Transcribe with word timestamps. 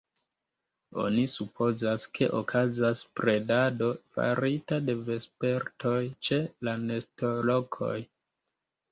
Oni 1.01 1.23
supozas, 1.31 2.05
ke 2.19 2.29
okazas 2.37 3.03
predado 3.19 3.89
farita 4.15 4.79
de 4.85 4.95
vespertoj 5.09 5.99
ĉe 6.29 6.39
la 6.69 6.73
nestolokoj. 6.87 7.99